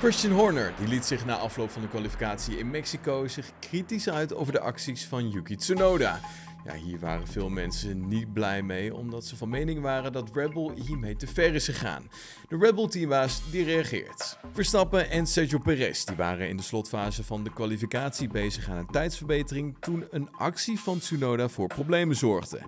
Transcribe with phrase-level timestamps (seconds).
[0.00, 4.34] Christian Horner die liet zich na afloop van de kwalificatie in Mexico zich kritisch uit
[4.34, 6.20] over de acties van Yuki Tsunoda.
[6.64, 10.52] Ja, hier waren veel mensen niet blij mee, omdat ze van mening waren dat Red
[10.52, 12.10] Bull hiermee te ver is gegaan.
[12.48, 14.38] De Red Bull teambaas die reageert.
[14.52, 18.90] Verstappen en Sergio Perez die waren in de slotfase van de kwalificatie bezig aan een
[18.90, 22.60] tijdsverbetering toen een actie van Tsunoda voor problemen zorgde.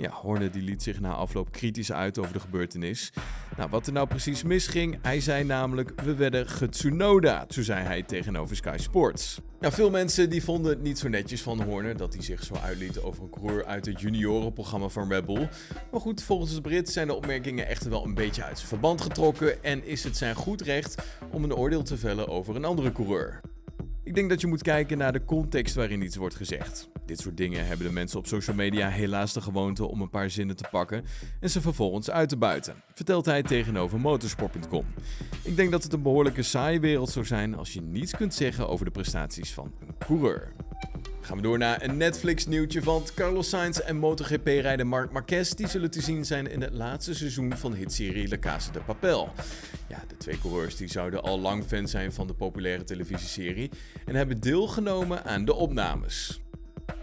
[0.00, 3.12] Ja, Horner die liet zich na afloop kritisch uit over de gebeurtenis.
[3.56, 8.02] Nou, wat er nou precies misging, hij zei namelijk, we werden getsunoda, zo zei hij
[8.02, 9.40] tegenover Sky Sports.
[9.60, 12.54] Ja, veel mensen die vonden het niet zo netjes van Horner dat hij zich zo
[12.54, 15.26] uitliet over een coureur uit het juniorenprogramma van Red.
[15.26, 19.00] Maar goed, volgens de Brit zijn de opmerkingen echter wel een beetje uit zijn verband
[19.00, 22.92] getrokken en is het zijn goed recht om een oordeel te vellen over een andere
[22.92, 23.40] coureur.
[24.04, 26.88] Ik denk dat je moet kijken naar de context waarin iets wordt gezegd.
[27.08, 30.30] Dit soort dingen hebben de mensen op social media helaas de gewoonte om een paar
[30.30, 31.04] zinnen te pakken
[31.40, 34.84] en ze vervolgens uit te buiten, vertelt hij tegenover motorsport.com.
[35.42, 38.68] Ik denk dat het een behoorlijke saaie wereld zou zijn als je niets kunt zeggen
[38.68, 40.52] over de prestaties van een coureur.
[41.20, 45.50] Gaan we door naar een Netflix nieuwtje van Carlos Sainz en MotoGP-rijder Marc Marquez.
[45.50, 49.28] Die zullen te zien zijn in het laatste seizoen van hitserie La Casa de Papel.
[49.88, 53.70] Ja, de twee coureurs die zouden al lang fan zijn van de populaire televisieserie
[54.04, 56.40] en hebben deelgenomen aan de opnames.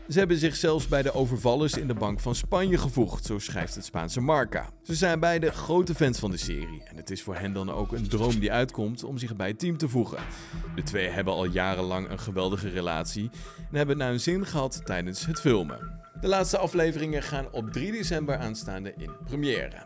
[0.10, 3.76] Ze hebben zich zelfs bij de overvallers in de Bank van Spanje gevoegd, zo schrijft
[3.76, 4.70] het Spaanse Marca.
[4.84, 7.92] Ze zijn beide grote fans van de serie en het is voor hen dan ook
[7.92, 10.18] een droom die uitkomt om zich bij het team te voegen.
[10.76, 15.26] De twee hebben al jarenlang een geweldige relatie en hebben naar hun zin gehad tijdens
[15.26, 16.02] het filmen.
[16.22, 19.86] De laatste afleveringen gaan op 3 december aanstaande in première.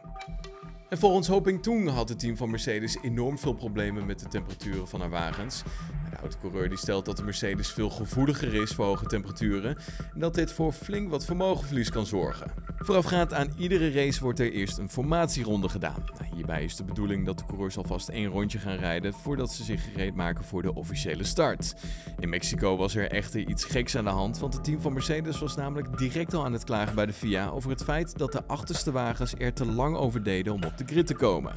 [0.89, 4.87] En volgens Hoping Toon had het team van Mercedes enorm veel problemen met de temperaturen
[4.87, 5.63] van haar wagens.
[6.09, 9.77] De oud-coureur die stelt dat de Mercedes veel gevoeliger is voor hoge temperaturen
[10.13, 12.51] en dat dit voor flink wat vermogenverlies kan zorgen.
[12.81, 16.03] Voorafgaand aan iedere race wordt er eerst een formatieronde gedaan.
[16.19, 19.63] Nou, hierbij is de bedoeling dat de coureurs alvast één rondje gaan rijden voordat ze
[19.63, 21.75] zich gereed maken voor de officiële start.
[22.19, 25.39] In Mexico was er echter iets geks aan de hand, want het team van Mercedes
[25.39, 28.45] was namelijk direct al aan het klagen bij de FIA over het feit dat de
[28.47, 31.53] achterste wagens er te lang over deden om op de grid te komen.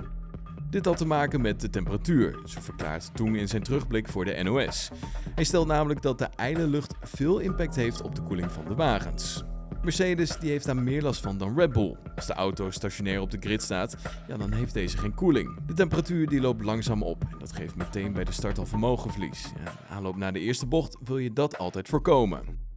[0.70, 4.42] Dit had te maken met de temperatuur, zo verklaart Toen in zijn terugblik voor de
[4.42, 4.90] NOS.
[5.34, 8.74] Hij stelt namelijk dat de ijle lucht veel impact heeft op de koeling van de
[8.74, 9.44] wagens.
[9.82, 11.96] Mercedes die heeft daar meer last van dan Red Bull.
[12.16, 13.96] Als de auto stationair op de grid staat,
[14.28, 15.66] ja, dan heeft deze geen koeling.
[15.66, 19.52] De temperatuur die loopt langzaam op en dat geeft meteen bij de start al vermogenverlies.
[19.64, 22.70] Ja, aanloop naar de eerste bocht wil je dat altijd voorkomen.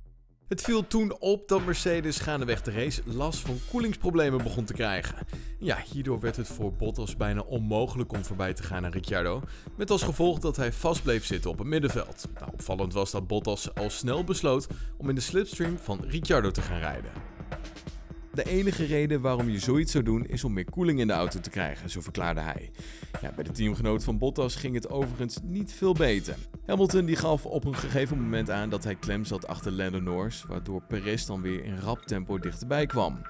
[0.47, 5.16] Het viel toen op dat Mercedes gaandeweg de race last van koelingsproblemen begon te krijgen.
[5.59, 9.41] Ja, hierdoor werd het voor Bottas bijna onmogelijk om voorbij te gaan aan Ricciardo,
[9.78, 12.28] met als gevolg dat hij vast bleef zitten op het middenveld.
[12.39, 14.67] Nou, opvallend was dat Bottas al snel besloot
[14.97, 17.11] om in de slipstream van Ricciardo te gaan rijden.
[18.34, 21.39] De enige reden waarom je zoiets zou doen is om meer koeling in de auto
[21.39, 22.72] te krijgen, zo verklaarde hij.
[23.22, 26.35] Ja, bij de teamgenoot van Bottas ging het overigens niet veel beter.
[26.65, 30.43] Hamilton die gaf op een gegeven moment aan dat hij klem zat achter Lando Norris,
[30.43, 33.21] waardoor Perez dan weer in rap tempo dichterbij kwam.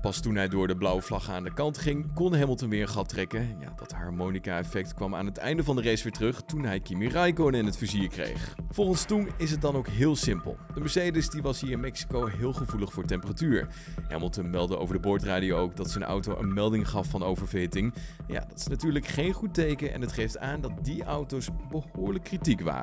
[0.00, 2.88] Pas toen hij door de blauwe vlag aan de kant ging, kon Hamilton weer een
[2.88, 3.56] gat trekken.
[3.60, 7.08] Ja, dat harmonica-effect kwam aan het einde van de race weer terug toen hij Kimi
[7.08, 8.54] Raikkonen in het vizier kreeg.
[8.70, 10.56] Volgens Toen is het dan ook heel simpel.
[10.74, 13.68] De Mercedes die was hier in Mexico heel gevoelig voor temperatuur.
[14.08, 17.94] Hamilton meldde over de boordradio ook dat zijn auto een melding gaf van oververhitting.
[18.26, 22.24] Ja, dat is natuurlijk geen goed teken en het geeft aan dat die auto's behoorlijk
[22.24, 22.75] kritiek waren.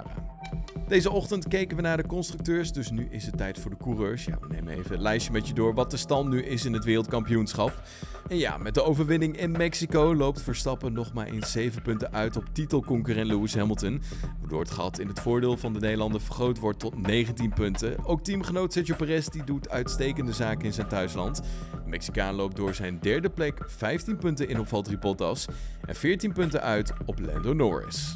[0.88, 4.26] Deze ochtend keken we naar de constructeurs, dus nu is het tijd voor de coureurs.
[4.26, 6.74] Ja, we nemen even het lijstje met je door wat de stand nu is in
[6.74, 7.82] het wereldkampioenschap.
[8.28, 12.38] En ja, met de overwinning in Mexico loopt Verstappen nog maar in 7 punten uit
[12.38, 14.02] op titelconcurrent Lewis Hamilton.
[14.40, 18.06] Waardoor het gat in het voordeel van de Nederlander vergroot wordt tot 19 punten.
[18.06, 21.42] Ook teamgenoot Sergio Perez die doet uitstekende zaken in zijn thuisland.
[21.84, 25.46] De Mexicaan loopt door zijn derde plek 15 punten in op Valtteri Bottas
[25.86, 28.16] en 14 punten uit op Lando Norris.